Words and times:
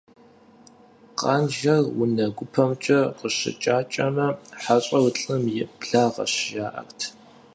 Къанжэр 1.19 1.83
унэ 2.01 2.25
гупэмкӀэ 2.37 2.99
къыщыкӀакӀэмэ, 3.17 4.27
хьэщӀэр 4.61 5.05
лӀым 5.21 5.43
и 5.63 5.65
благъэщ, 5.79 6.33
жаӀэрт. 6.49 6.99